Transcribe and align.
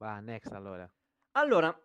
Va, 0.00 0.18
next 0.20 0.50
allora. 0.52 0.90
Allora, 1.32 1.78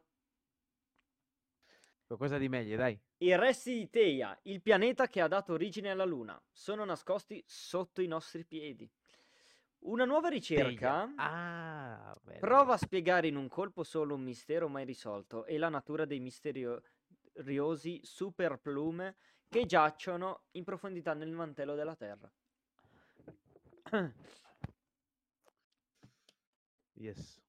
Qualcosa 2.08 2.38
di 2.38 2.48
meglio, 2.48 2.78
dai. 2.78 2.98
i 3.18 3.36
resti 3.36 3.74
di 3.74 3.90
Teia, 3.90 4.38
il 4.44 4.62
pianeta 4.62 5.08
che 5.08 5.20
ha 5.20 5.28
dato 5.28 5.54
origine 5.54 5.90
alla 5.90 6.06
Luna, 6.06 6.42
sono 6.52 6.86
nascosti 6.86 7.44
sotto 7.46 8.02
i 8.02 8.08
nostri 8.08 8.46
piedi. 8.46 8.90
Una 9.80 10.06
nuova 10.06 10.30
ricerca 10.30 11.12
Ah, 11.18 12.16
prova 12.40 12.74
a 12.76 12.78
spiegare 12.78 13.28
in 13.28 13.36
un 13.36 13.50
colpo 13.50 13.84
solo 13.84 14.16
un 14.16 14.24
mistero 14.24 14.70
mai 14.70 14.86
risolto 14.86 15.46
e 15.46 15.58
la 15.58 15.70
natura 15.70 16.06
dei 16.06 16.20
misteriosi 16.20 18.00
superplume 18.02 19.18
che 19.50 19.66
giacciono 19.66 20.46
in 20.52 20.64
profondità 20.64 21.14
nel 21.14 21.32
mantello 21.32 21.76
della 21.76 21.96
Terra. 21.96 22.32
Yes. 26.98 27.42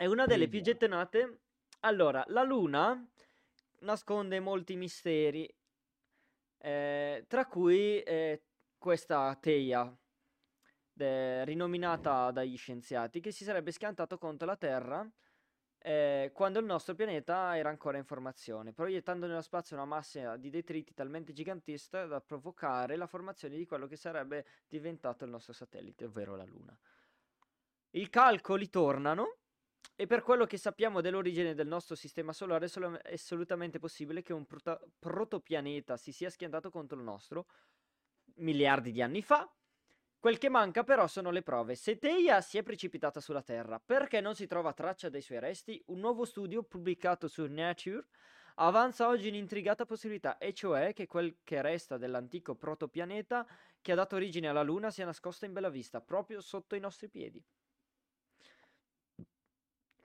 È 0.00 0.06
una 0.06 0.24
delle 0.24 0.48
più 0.48 0.62
gettonate. 0.62 1.40
Allora, 1.80 2.24
la 2.28 2.42
Luna 2.42 3.06
nasconde 3.80 4.40
molti 4.40 4.74
misteri, 4.74 5.46
eh, 6.56 7.26
tra 7.28 7.44
cui 7.44 8.00
eh, 8.00 8.42
questa 8.78 9.36
Teia, 9.38 9.94
de- 10.90 11.44
rinominata 11.44 12.30
dagli 12.30 12.56
scienziati, 12.56 13.20
che 13.20 13.30
si 13.30 13.44
sarebbe 13.44 13.72
schiantato 13.72 14.16
contro 14.16 14.46
la 14.46 14.56
Terra 14.56 15.06
eh, 15.76 16.30
quando 16.32 16.60
il 16.60 16.64
nostro 16.64 16.94
pianeta 16.94 17.58
era 17.58 17.68
ancora 17.68 17.98
in 17.98 18.04
formazione, 18.06 18.72
proiettando 18.72 19.26
nello 19.26 19.42
spazio 19.42 19.76
una 19.76 19.84
massa 19.84 20.38
di 20.38 20.48
detriti 20.48 20.94
talmente 20.94 21.34
gigantesca 21.34 22.06
da 22.06 22.22
provocare 22.22 22.96
la 22.96 23.06
formazione 23.06 23.54
di 23.54 23.66
quello 23.66 23.86
che 23.86 23.96
sarebbe 23.96 24.46
diventato 24.66 25.24
il 25.24 25.30
nostro 25.30 25.52
satellite, 25.52 26.06
ovvero 26.06 26.36
la 26.36 26.44
Luna. 26.44 26.74
I 27.90 28.08
calcoli 28.08 28.70
tornano 28.70 29.39
e 30.00 30.06
per 30.06 30.22
quello 30.22 30.46
che 30.46 30.56
sappiamo 30.56 31.02
dell'origine 31.02 31.52
del 31.52 31.66
nostro 31.66 31.94
sistema 31.94 32.32
solare 32.32 32.64
è 32.64 32.68
solo- 32.68 33.02
è 33.02 33.12
assolutamente 33.12 33.78
possibile 33.78 34.22
che 34.22 34.32
un 34.32 34.46
prota- 34.46 34.80
protopianeta 34.98 35.98
si 35.98 36.10
sia 36.10 36.30
schiantato 36.30 36.70
contro 36.70 36.96
il 36.96 37.04
nostro 37.04 37.48
miliardi 38.36 38.92
di 38.92 39.02
anni 39.02 39.20
fa. 39.20 39.46
Quel 40.18 40.38
che 40.38 40.48
manca 40.48 40.84
però 40.84 41.06
sono 41.06 41.30
le 41.30 41.42
prove. 41.42 41.74
Se 41.74 41.98
Teia 41.98 42.40
si 42.40 42.56
è 42.56 42.62
precipitata 42.62 43.20
sulla 43.20 43.42
Terra, 43.42 43.78
perché 43.78 44.22
non 44.22 44.34
si 44.34 44.46
trova 44.46 44.72
traccia 44.72 45.10
dei 45.10 45.20
suoi 45.20 45.38
resti? 45.38 45.82
Un 45.88 46.00
nuovo 46.00 46.24
studio 46.24 46.62
pubblicato 46.62 47.28
su 47.28 47.44
Nature 47.44 48.06
avanza 48.54 49.06
oggi 49.06 49.28
un'intrigata 49.28 49.84
possibilità, 49.84 50.38
e 50.38 50.54
cioè 50.54 50.94
che 50.94 51.06
quel 51.06 51.40
che 51.44 51.60
resta 51.60 51.98
dell'antico 51.98 52.54
protopianeta 52.54 53.46
che 53.82 53.92
ha 53.92 53.96
dato 53.96 54.16
origine 54.16 54.48
alla 54.48 54.62
Luna 54.62 54.90
sia 54.90 55.04
nascosto 55.04 55.44
in 55.44 55.52
bella 55.52 55.68
vista, 55.68 56.00
proprio 56.00 56.40
sotto 56.40 56.74
i 56.74 56.80
nostri 56.80 57.10
piedi. 57.10 57.44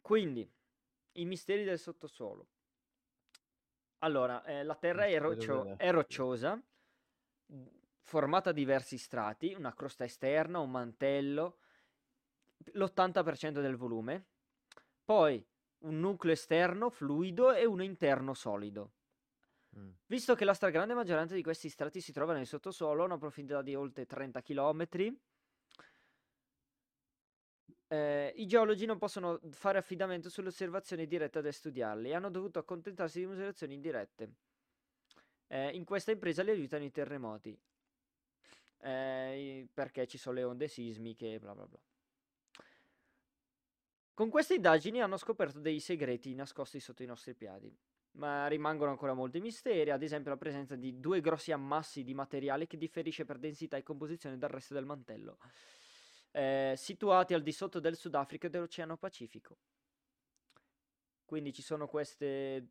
Quindi, 0.06 0.48
i 1.14 1.25
misteri 1.25 1.64
del 1.64 1.80
sottosuolo. 1.80 2.48
Allora, 4.03 4.44
eh, 4.44 4.61
la 4.61 4.75
Terra 4.75 5.08
è, 5.08 5.17
roccio- 5.17 5.75
è 5.80 5.89
rocciosa, 5.89 6.61
formata 8.03 8.52
da 8.52 8.56
diversi 8.56 9.00
strati, 9.00 9.56
una 9.56 9.73
crosta 9.73 10.03
esterna, 10.03 10.59
un 10.59 10.70
mantello, 10.70 11.58
l'80% 12.73 13.61
del 13.61 13.78
volume, 13.78 14.28
poi 15.03 15.44
un 15.80 16.00
nucleo 16.00 16.33
esterno 16.33 16.92
fluido 16.92 17.52
e 17.52 17.66
uno 17.66 17.81
interno 17.81 18.36
solido. 18.36 18.92
Mm. 19.76 19.89
Visto 20.06 20.36
che 20.36 20.45
la 20.45 20.53
stragrande 20.53 20.94
maggioranza 20.94 21.33
di 21.33 21.42
questi 21.42 21.67
strati 21.67 22.00
si 22.00 22.11
trova 22.11 22.33
nel 22.33 22.45
sottosuolo 22.45 23.02
a 23.02 23.06
una 23.06 23.17
profondità 23.17 23.64
di 23.64 23.73
oltre 23.73 24.06
30 24.06 24.44
km, 24.44 24.88
eh, 27.88 28.33
i 28.38 28.45
geologi 28.47 28.86
non 28.86 28.97
possono 28.97 29.39
fare 29.52 29.78
affidamento 29.78 30.30
sulle 30.30 30.47
osservazioni 30.47 31.05
dirette 31.05 31.39
ad 31.39 31.47
studiarli 31.47 32.09
e 32.09 32.16
hanno 32.16 32.30
dovuto 32.30 32.59
accontentarsi 32.59 33.19
di 33.19 33.25
osservazioni 33.25 33.75
indirette. 33.75 34.30
Eh, 35.47 35.69
in 35.69 35.86
questa 35.86 36.11
impresa 36.11 36.42
li 36.42 36.49
aiutano 36.49 36.83
i 36.83 36.92
terremoti, 36.92 37.58
eh, 38.80 39.67
perché 39.71 40.08
ci 40.08 40.17
sono 40.17 40.36
le 40.36 40.43
onde 40.43 40.67
sismiche 40.67 41.39
bla 41.39 41.54
bla 41.54 41.67
bla. 41.67 41.80
Con 44.14 44.30
queste 44.30 44.55
indagini 44.55 45.02
hanno 45.02 45.17
scoperto 45.17 45.60
dei 45.60 45.80
segreti 45.80 46.33
nascosti 46.33 46.80
sotto 46.80 47.04
i 47.04 47.05
nostri 47.05 47.36
piedi, 47.36 47.76
ma 48.11 48.48
rimangono 48.48 48.92
ancora 48.92 49.14
molti 49.14 49.42
misteri, 49.42 49.92
ad 49.92 50.02
esempio 50.02 50.31
la 50.31 50.37
presenza 50.37 50.76
di 50.76 50.99
due 51.02 51.20
grossi 51.20 51.52
ammassi 51.52 52.04
di 52.04 52.14
materiale 52.14 52.65
che 52.65 52.77
differisce 52.77 53.26
per 53.26 53.37
densità 53.37 53.76
e 53.76 53.83
composizione 53.83 54.37
dal 54.37 54.49
resto 54.49 54.73
del 54.73 54.86
mantello, 54.86 55.37
eh, 56.36 56.73
situati 56.76 57.34
al 57.34 57.42
di 57.42 57.54
sotto 57.54 57.80
del 57.80 57.96
Sudafrica 57.96 58.48
e 58.48 58.50
dell'Oceano 58.50 58.98
Pacifico. 58.98 59.58
Quindi 61.23 61.54
ci 61.54 61.62
sono 61.62 61.88
queste 61.88 62.68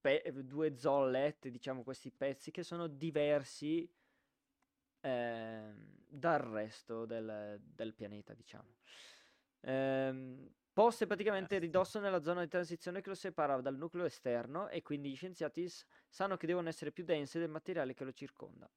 pe- 0.00 0.32
due 0.44 0.76
zollette, 0.78 1.50
diciamo 1.50 1.82
questi 1.82 2.10
pezzi 2.10 2.50
che 2.50 2.62
sono 2.62 2.86
diversi 2.86 3.88
ehm, 5.00 6.04
dal 6.08 6.40
resto 6.40 7.04
del, 7.04 7.60
del 7.62 7.94
pianeta, 7.94 8.32
diciamo. 8.32 8.76
Ehm, 9.60 10.50
poste 10.72 11.06
praticamente 11.06 11.58
ridosso 11.58 12.00
nella 12.00 12.22
zona 12.22 12.40
di 12.42 12.48
transizione 12.48 13.02
che 13.02 13.10
lo 13.10 13.14
separa 13.14 13.60
dal 13.60 13.76
nucleo 13.76 14.06
esterno 14.06 14.68
e 14.68 14.80
quindi 14.80 15.10
gli 15.10 15.16
scienziati 15.16 15.68
s- 15.68 15.84
sanno 16.08 16.38
che 16.38 16.46
devono 16.46 16.68
essere 16.70 16.92
più 16.92 17.04
dense 17.04 17.38
del 17.38 17.50
materiale 17.50 17.92
che 17.94 18.04
lo 18.04 18.12
circonda. 18.12 18.70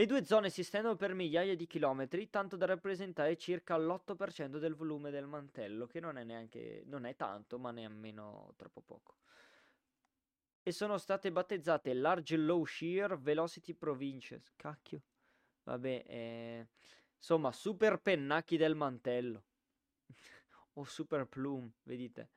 Le 0.00 0.06
due 0.06 0.24
zone 0.24 0.48
si 0.48 0.62
estendono 0.62 0.96
per 0.96 1.12
migliaia 1.12 1.54
di 1.54 1.66
chilometri, 1.66 2.30
tanto 2.30 2.56
da 2.56 2.64
rappresentare 2.64 3.36
circa 3.36 3.76
l'8% 3.76 4.56
del 4.56 4.74
volume 4.74 5.10
del 5.10 5.26
mantello, 5.26 5.86
che 5.86 6.00
non 6.00 6.16
è 6.16 6.24
neanche 6.24 6.84
non 6.86 7.04
è 7.04 7.14
tanto, 7.16 7.58
ma 7.58 7.70
nemmeno 7.70 8.54
troppo 8.56 8.80
poco. 8.80 9.16
E 10.62 10.72
sono 10.72 10.96
state 10.96 11.30
battezzate 11.30 11.92
Large 11.92 12.38
Low 12.38 12.64
Shear 12.64 13.18
Velocity 13.18 13.74
Provinces. 13.74 14.50
Cacchio. 14.56 15.02
Vabbè, 15.64 16.04
eh, 16.06 16.68
insomma, 17.18 17.52
super 17.52 18.00
pennacchi 18.00 18.56
del 18.56 18.74
mantello. 18.74 19.44
o 20.80 20.84
super 20.84 21.26
plume, 21.26 21.72
vedete. 21.82 22.30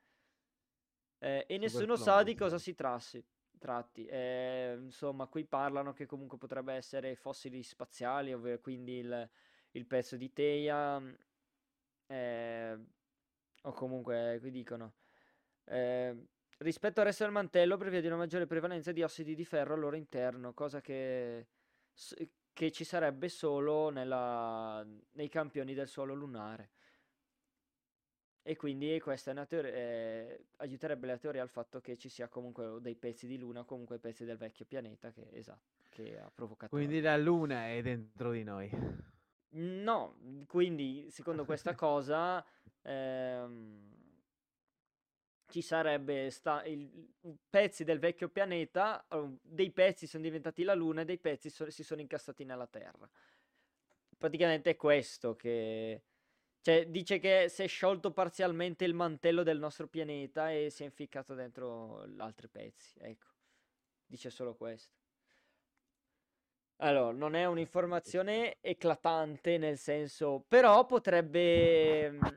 Eh, 1.17 1.37
e 1.37 1.43
Super 1.43 1.59
nessuno 1.59 1.93
plume, 1.93 1.97
sa 1.97 2.23
di 2.23 2.35
cosa 2.35 2.57
si 2.57 2.75
trassi, 2.75 3.23
tratti. 3.63 4.05
Eh, 4.05 4.77
insomma, 4.81 5.27
qui 5.27 5.45
parlano 5.45 5.93
che 5.93 6.05
comunque 6.05 6.37
potrebbe 6.37 6.73
essere 6.73 7.15
fossili 7.15 7.63
spaziali, 7.63 8.33
ovvero 8.33 8.59
quindi 8.59 8.97
il, 8.99 9.29
il 9.71 9.85
pezzo 9.85 10.17
di 10.17 10.31
Teia. 10.33 11.01
eh, 12.07 12.77
o 13.63 13.71
comunque, 13.71 14.37
qui 14.41 14.51
dicono. 14.51 14.93
eh, 15.65 16.15
rispetto 16.59 16.99
al 16.99 17.07
resto 17.07 17.23
del 17.23 17.33
mantello 17.33 17.77
prevede 17.77 18.07
una 18.07 18.17
maggiore 18.17 18.45
prevalenza 18.47 18.91
di 18.91 19.03
ossidi 19.03 19.35
di 19.35 19.45
ferro 19.45 19.73
al 19.75 19.79
loro 19.81 19.95
interno, 19.95 20.53
cosa 20.53 20.81
che, 20.81 21.47
che 22.53 22.71
ci 22.71 22.83
sarebbe 22.83 23.29
solo 23.29 23.89
nella- 23.89 24.85
nei 25.13 25.29
campioni 25.29 25.73
del 25.73 25.87
suolo 25.87 26.13
lunare. 26.13 26.71
E 28.45 28.57
quindi 28.57 28.99
questa 28.99 29.29
è 29.29 29.33
una 29.33 29.45
teoria, 29.45 29.71
eh, 29.71 30.45
aiuterebbe 30.57 31.07
la 31.07 31.17
teoria 31.17 31.41
al 31.41 31.49
fatto 31.49 31.79
che 31.79 31.95
ci 31.95 32.09
sia 32.09 32.27
comunque 32.27 32.81
dei 32.81 32.95
pezzi 32.95 33.25
di 33.25 33.37
luna, 33.37 33.63
comunque 33.63 33.99
pezzi 33.99 34.25
del 34.25 34.35
vecchio 34.35 34.65
pianeta 34.65 35.11
che, 35.11 35.29
esatto, 35.31 35.83
che 35.89 36.19
ha 36.19 36.29
provocato 36.29 36.75
Quindi 36.75 36.99
la 36.99 37.15
luna 37.15 37.69
è 37.69 37.81
dentro 37.81 38.31
di 38.33 38.43
noi. 38.43 38.69
No, 39.55 40.17
quindi 40.47 41.07
secondo 41.09 41.45
questa 41.45 41.73
cosa 41.73 42.43
ehm, 42.81 43.91
ci 45.47 45.61
sarebbe 45.61 46.29
sta- 46.29 46.65
il- 46.65 47.13
pezzi 47.49 47.83
del 47.83 47.99
vecchio 47.99 48.27
pianeta, 48.27 49.05
dei 49.41 49.71
pezzi 49.71 50.05
sono 50.07 50.23
diventati 50.23 50.63
la 50.63 50.73
Luna 50.73 51.01
e 51.01 51.05
dei 51.05 51.19
pezzi 51.19 51.49
so- 51.49 51.69
si 51.69 51.83
sono 51.83 52.01
incastati 52.01 52.43
nella 52.43 52.67
Terra. 52.67 53.09
Praticamente 54.17 54.71
è 54.71 54.75
questo 54.75 55.35
che... 55.35 56.01
Cioè, 56.63 56.85
dice 56.87 57.19
che 57.19 57.49
si 57.49 57.63
è 57.63 57.67
sciolto 57.67 58.13
parzialmente 58.13 58.85
il 58.85 58.93
mantello 58.93 59.43
del 59.43 59.59
nostro 59.59 59.85
pianeta 59.89 60.49
e 60.49 60.69
si 60.69 60.83
è 60.83 60.85
inficcato 60.85 61.33
dentro 61.33 62.05
l- 62.05 62.21
altri 62.21 62.47
pezzi, 62.47 62.97
ecco. 62.99 63.27
Dice 64.05 64.29
solo 64.29 64.55
questo. 64.55 64.95
Allora, 66.77 67.11
non 67.11 67.35
è 67.35 67.43
un'informazione 67.45 68.59
eclatante 68.61 69.57
nel 69.57 69.77
senso, 69.77 70.45
però 70.47 70.85
potrebbe, 70.85 72.09
mm, 72.11 72.27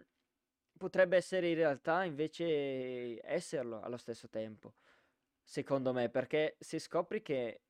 potrebbe 0.76 1.16
essere 1.16 1.48
in 1.50 1.54
realtà 1.54 2.02
invece 2.02 3.24
esserlo 3.24 3.80
allo 3.80 3.96
stesso 3.96 4.28
tempo, 4.28 4.74
secondo 5.44 5.92
me, 5.92 6.08
perché 6.10 6.56
se 6.58 6.80
scopri 6.80 7.22
che 7.22 7.60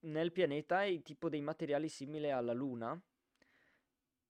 nel 0.00 0.32
pianeta 0.32 0.78
hai 0.78 1.02
tipo 1.02 1.28
dei 1.28 1.42
materiali 1.42 1.88
simili 1.90 2.30
alla 2.30 2.54
Luna, 2.54 2.98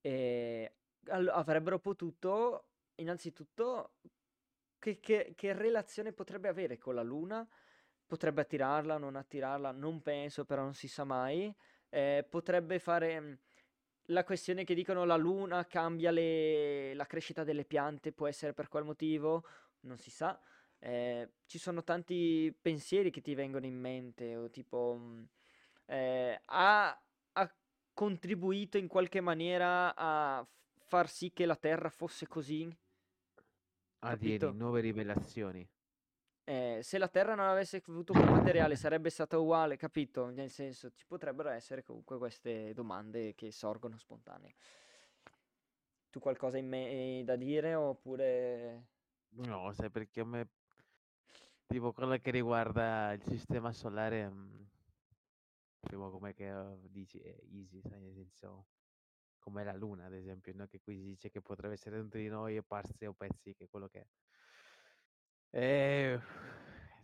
e 0.01 0.73
avrebbero 1.11 1.79
potuto, 1.79 2.69
innanzitutto, 2.97 3.93
che, 4.79 5.01
che- 5.01 5.33
che 5.37 5.53
relazione 5.53 6.13
potrebbe 6.13 6.49
avere 6.49 6.79
con 6.79 6.95
la 6.95 7.03
Luna? 7.03 7.47
Potrebbe 8.07 8.41
attirarla, 8.43 8.97
non 8.99 9.17
attirarla, 9.17 9.71
non 9.73 10.01
penso, 10.03 10.45
però 10.45 10.63
non 10.63 10.75
si 10.75 10.89
sa 10.89 11.05
mai. 11.05 11.55
Eh, 11.91 12.27
potrebbe 12.29 12.79
fare... 12.79 13.21
mm, 13.21 13.33
la 14.11 14.25
questione 14.25 14.65
che 14.65 14.75
dicono 14.75 15.05
la 15.05 15.17
luna 15.17 15.67
cambia 15.67 16.11
le- 16.11 16.95
la 16.95 17.05
crescita 17.07 17.45
delle 17.45 17.65
piante, 17.65 18.13
può 18.13 18.27
essere 18.27 18.55
per 18.55 18.69
qual 18.69 18.85
motivo, 18.85 19.45
non 19.81 19.99
si 19.99 20.11
sa. 20.11 20.39
Eh, 20.79 21.33
ci 21.47 21.59
sono 21.59 21.83
tanti 21.85 22.57
pensieri 22.61 23.11
che 23.11 23.21
ti 23.21 23.35
vengono 23.35 23.67
in 23.67 23.79
mente, 23.79 24.37
o 24.37 24.49
tipo, 24.51 24.97
mm, 24.99 25.25
eh, 25.87 26.41
ha, 26.47 27.03
ha 27.33 27.55
contribuito 27.93 28.79
in 28.79 28.87
qualche 28.89 29.21
maniera 29.21 29.95
a 29.95 30.47
far 30.89 31.09
sì 31.09 31.33
che 31.33 31.45
la 31.45 31.55
Terra 31.57 31.91
fosse 31.91 32.27
così? 32.27 32.75
Ah, 34.01 34.17
di 34.17 34.37
Capito? 34.37 34.51
nuove 34.51 34.81
rivelazioni. 34.81 35.69
Eh, 36.45 36.81
se 36.83 36.97
la 36.97 37.09
Terra 37.09 37.35
non 37.35 37.47
avesse 37.47 37.83
avuto 37.87 38.15
quel 38.15 38.31
materiale 38.31 38.75
sarebbe 38.75 39.11
stata 39.11 39.39
uguale, 39.39 39.77
capito? 39.77 40.31
Nel 40.31 40.49
senso, 40.51 40.91
ci 40.95 41.05
potrebbero 41.07 41.51
essere 41.51 41.83
comunque 41.83 42.17
queste 42.17 42.73
domande 42.73 43.35
che 43.35 43.53
sorgono 43.53 43.99
spontanee. 43.99 44.55
Tu 46.11 46.19
qualcosa 46.21 46.59
in 46.59 46.67
me 46.69 47.23
da 47.25 47.37
dire 47.37 47.75
oppure... 47.75 48.87
No, 49.31 49.73
sai 49.73 49.91
perché 49.91 50.21
a 50.21 50.25
me, 50.25 50.49
tipo 51.67 51.93
quello 51.93 52.17
che 52.19 52.31
riguarda 52.31 53.13
il 53.13 53.23
sistema 53.23 53.73
solare, 53.73 54.29
mm, 54.29 54.63
tipo 55.81 56.11
come 56.11 56.35
che 56.35 56.49
eh, 56.49 56.79
dici, 56.91 57.19
è 57.21 57.37
easy, 57.53 57.81
sai, 57.83 58.01
nel 58.01 58.15
senso, 58.15 58.67
come 59.39 59.65
la 59.65 59.75
Luna, 59.75 60.07
ad 60.07 60.15
esempio, 60.15 60.53
no? 60.55 60.67
Che 60.67 60.81
qui 60.81 60.97
si 60.97 61.05
dice 61.05 61.31
che 61.31 61.41
potrebbe 61.43 61.75
essere 61.75 61.97
dentro 61.97 62.19
di 62.19 62.29
noi 62.29 62.57
e 62.57 62.63
parse 62.63 63.07
o 63.07 63.15
pezzi, 63.15 63.55
che 63.55 63.69
quello 63.69 63.89
che 63.89 64.01
è. 64.01 64.07
Eh, 65.51 66.19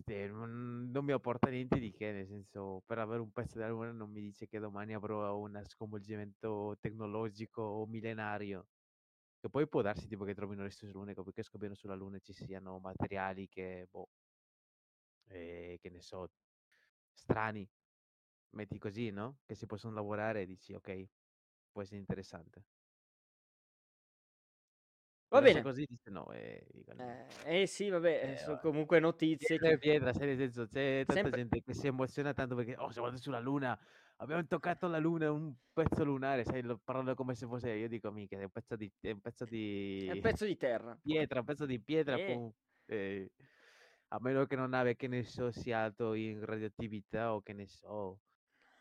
sì, 0.04 0.26
non, 0.26 0.90
mi 1.02 1.12
apporta 1.12 1.48
niente 1.48 1.78
di 1.78 1.90
che, 1.92 2.12
nel 2.12 2.26
senso, 2.26 2.82
per 2.86 2.98
avere 2.98 3.20
un 3.22 3.32
pezzo 3.32 3.58
della 3.58 3.70
Luna 3.70 3.92
non 3.92 4.10
mi 4.10 4.20
dice 4.20 4.46
che 4.46 4.58
domani 4.58 4.92
avrò 4.94 5.36
un 5.38 5.62
sconvolgimento 5.66 6.76
tecnologico 6.80 7.86
millenario. 7.88 8.68
Che 9.40 9.50
poi 9.50 9.68
può 9.68 9.82
darsi 9.82 10.08
tipo 10.08 10.24
che 10.24 10.34
trovino 10.34 10.62
le 10.62 10.70
stesse 10.70 10.92
lune, 10.92 11.14
che 11.14 11.42
scoprano 11.42 11.74
sulla 11.74 11.94
Luna 11.94 12.18
ci 12.18 12.32
siano 12.32 12.78
materiali 12.78 13.48
che, 13.48 13.86
boh, 13.90 14.08
eh, 15.28 15.78
che 15.80 15.90
ne 15.90 16.00
so, 16.00 16.30
strani, 17.12 17.68
metti 18.50 18.78
così, 18.78 19.10
no? 19.10 19.40
Che 19.44 19.54
si 19.54 19.66
possono 19.66 19.94
lavorare 19.94 20.42
e 20.42 20.46
dici, 20.46 20.74
ok, 20.74 21.08
può 21.74 21.82
essere 21.82 21.98
interessante. 21.98 22.64
Va 25.28 25.40
bene. 25.40 25.62
così 25.62 25.84
dice 25.88 26.10
no, 26.10 26.30
e 26.32 26.64
no. 26.94 27.10
Eh, 27.44 27.62
eh 27.62 27.66
sì, 27.66 27.88
vabbè, 27.88 28.32
Eh, 28.32 28.36
sono 28.36 28.58
comunque 28.58 29.00
notizie 29.00 29.58
Pietra 29.58 29.68
che... 29.76 29.78
pietra, 29.78 30.12
sai, 30.12 30.26
nel 30.28 30.36
senso, 30.36 30.68
c'è 30.68 31.04
tanta 31.04 31.12
Sempre... 31.12 31.30
gente 31.32 31.62
che 31.62 31.74
si 31.74 31.86
emoziona 31.88 32.32
tanto 32.32 32.54
perché, 32.54 32.76
oh, 32.76 32.90
siamo 32.90 33.08
andati 33.08 33.22
sulla 33.24 33.40
Luna, 33.40 33.78
abbiamo 34.18 34.46
toccato 34.46 34.86
la 34.86 34.98
Luna, 34.98 35.32
un 35.32 35.54
pezzo 35.72 36.04
lunare, 36.04 36.44
sai, 36.44 36.62
lo 36.62 36.78
parlano 36.82 37.14
come 37.14 37.34
se 37.34 37.46
fosse, 37.46 37.70
io 37.72 37.88
dico, 37.88 38.10
mica, 38.12 38.38
è 38.38 38.44
un 38.44 38.50
pezzo 38.50 38.76
di, 38.76 38.90
è 39.00 39.10
un 39.10 39.20
pezzo 39.20 39.44
È 40.06 40.12
un 40.12 40.20
di 40.20 40.20
pezzo 40.20 40.44
di 40.44 40.56
terra. 40.56 40.98
pietra, 41.02 41.40
un 41.40 41.46
pezzo 41.46 41.66
di 41.66 41.80
pietra, 41.82 42.16
Eh. 42.16 42.24
pum, 42.24 42.52
eh, 42.86 43.30
a 44.08 44.18
meno 44.20 44.46
che 44.46 44.56
non 44.56 44.72
abbia, 44.74 44.94
che 44.94 45.08
ne 45.08 45.24
so, 45.24 45.50
sia 45.50 45.80
alto 45.82 46.14
in 46.14 46.44
radioattività 46.44 47.34
o 47.34 47.42
che 47.42 47.52
ne 47.52 47.66
so, 47.66 48.20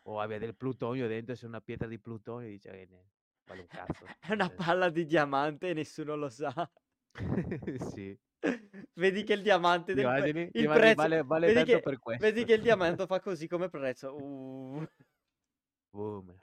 o 0.06 0.20
abbia 0.20 0.38
del 0.38 0.54
plutonio 0.54 1.06
dentro, 1.06 1.34
se 1.34 1.46
una 1.46 1.60
pietra 1.60 1.86
di 1.86 1.98
plutonio, 1.98 2.48
dice, 2.48 2.70
eh, 2.70 2.86
ne, 2.86 3.10
vale 3.44 3.60
un 3.62 3.66
cazzo. 3.68 4.06
È 4.18 4.32
una 4.32 4.50
palla 4.50 4.90
di 4.90 5.04
diamante 5.04 5.70
e 5.70 5.74
nessuno 5.74 6.16
lo 6.16 6.28
sa. 6.28 6.70
sì. 7.94 8.18
Vedi 8.94 9.24
che 9.24 9.32
il 9.32 9.42
diamante 9.42 9.94
del? 9.94 10.04
Ti 10.50 10.58
il 10.58 10.64
immagini? 10.64 10.78
prezzo 10.78 10.94
Vale, 10.94 11.22
vale 11.22 11.46
vedi 11.46 11.64
tanto 11.64 11.76
che, 11.76 11.80
per 11.80 11.98
questo. 11.98 12.24
vedi 12.24 12.44
che 12.44 12.54
il 12.54 12.62
diamante 12.62 13.06
fa 13.06 13.20
così 13.20 13.48
come 13.48 13.68
prezzo. 13.68 14.14
Uh. 14.14 14.86
Boom. 15.90 16.38